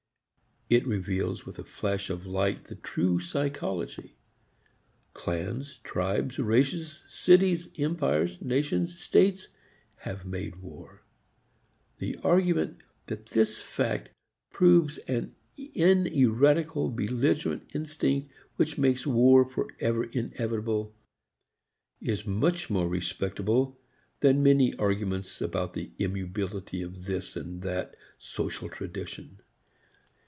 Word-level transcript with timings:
It 0.73 0.87
reveals 0.87 1.45
with 1.45 1.59
a 1.59 1.65
flash 1.65 2.09
of 2.09 2.25
light 2.25 2.67
the 2.67 2.75
true 2.75 3.19
psychology. 3.19 4.15
Clans, 5.13 5.79
tribes, 5.83 6.39
races, 6.39 7.03
cities, 7.09 7.67
empires, 7.77 8.41
nations, 8.41 8.97
states 8.97 9.49
have 10.05 10.23
made 10.25 10.61
war. 10.61 11.01
The 11.97 12.15
argument 12.23 12.77
that 13.07 13.25
this 13.31 13.61
fact 13.61 14.11
proves 14.49 14.97
an 15.09 15.35
ineradicable 15.57 16.89
belligerent 16.91 17.65
instinct 17.75 18.31
which 18.55 18.77
makes 18.77 19.05
war 19.05 19.43
forever 19.43 20.05
inevitable 20.05 20.95
is 21.99 22.25
much 22.25 22.69
more 22.69 22.87
respectable 22.87 23.77
than 24.21 24.41
many 24.41 24.73
arguments 24.77 25.41
about 25.41 25.73
the 25.73 25.91
immutability 25.99 26.81
of 26.81 27.07
this 27.07 27.35
and 27.35 27.61
that 27.63 27.97
social 28.17 28.69
tradition. 28.69 29.41